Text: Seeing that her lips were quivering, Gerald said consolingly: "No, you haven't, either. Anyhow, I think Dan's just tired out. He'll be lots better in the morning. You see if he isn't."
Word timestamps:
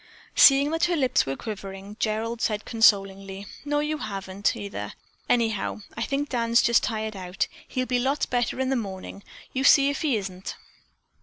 Seeing 0.35 0.71
that 0.71 0.85
her 0.85 0.95
lips 0.95 1.27
were 1.27 1.35
quivering, 1.35 1.95
Gerald 1.99 2.41
said 2.41 2.65
consolingly: 2.65 3.45
"No, 3.65 3.81
you 3.81 3.99
haven't, 3.99 4.55
either. 4.55 4.93
Anyhow, 5.29 5.81
I 5.95 6.01
think 6.01 6.27
Dan's 6.29 6.63
just 6.63 6.81
tired 6.81 7.15
out. 7.15 7.47
He'll 7.67 7.85
be 7.85 7.99
lots 7.99 8.25
better 8.25 8.59
in 8.59 8.69
the 8.69 8.75
morning. 8.75 9.21
You 9.53 9.63
see 9.63 9.91
if 9.91 10.01
he 10.01 10.17
isn't." 10.17 10.55